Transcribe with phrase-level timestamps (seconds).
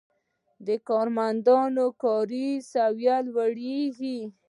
[0.67, 4.19] د کارمندانو کاري سویه لوړیږي.